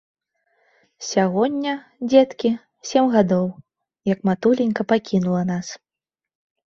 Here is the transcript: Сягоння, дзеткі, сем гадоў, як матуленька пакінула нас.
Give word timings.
Сягоння, 1.09 1.73
дзеткі, 2.09 2.51
сем 2.93 3.05
гадоў, 3.17 3.45
як 4.13 4.19
матуленька 4.31 4.81
пакінула 4.95 5.43
нас. 5.55 5.67